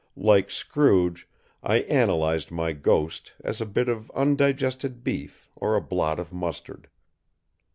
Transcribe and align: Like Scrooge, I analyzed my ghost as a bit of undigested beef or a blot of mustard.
Like 0.17 0.49
Scrooge, 0.49 1.29
I 1.61 1.81
analyzed 1.81 2.49
my 2.49 2.71
ghost 2.71 3.33
as 3.43 3.61
a 3.61 3.67
bit 3.67 3.87
of 3.87 4.09
undigested 4.15 5.03
beef 5.03 5.47
or 5.55 5.75
a 5.75 5.81
blot 5.81 6.19
of 6.19 6.33
mustard. 6.33 6.89